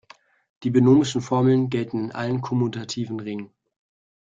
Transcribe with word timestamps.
Die 0.63 0.71
binomischen 0.71 1.21
Formeln 1.21 1.69
gelten 1.69 2.05
in 2.05 2.11
allen 2.11 2.41
kommutativen 2.41 3.19
Ringen. 3.19 3.53